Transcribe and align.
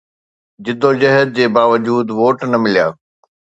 جدوجهد 0.65 1.29
جي 1.37 1.45
باوجود 1.57 2.07
ووٽ 2.17 2.37
نه 2.51 2.57
مليا 2.67 2.87